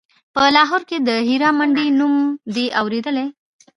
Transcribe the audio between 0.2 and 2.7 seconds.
په لاهور کښې د هيرا منډيي نوم دې